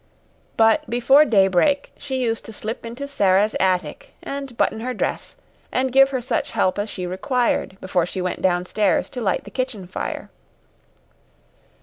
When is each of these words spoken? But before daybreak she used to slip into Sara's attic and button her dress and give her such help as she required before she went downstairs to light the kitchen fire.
But 0.57 0.89
before 0.89 1.25
daybreak 1.25 1.91
she 1.95 2.17
used 2.23 2.43
to 2.45 2.53
slip 2.53 2.87
into 2.87 3.07
Sara's 3.07 3.55
attic 3.59 4.15
and 4.23 4.57
button 4.57 4.79
her 4.79 4.95
dress 4.95 5.35
and 5.71 5.91
give 5.91 6.09
her 6.09 6.23
such 6.23 6.49
help 6.53 6.79
as 6.79 6.89
she 6.89 7.05
required 7.05 7.77
before 7.79 8.07
she 8.07 8.19
went 8.19 8.41
downstairs 8.41 9.11
to 9.11 9.21
light 9.21 9.43
the 9.43 9.51
kitchen 9.51 9.85
fire. 9.85 10.31